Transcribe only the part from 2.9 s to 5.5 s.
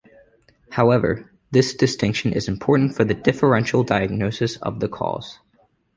for the differential diagnosis of the cause.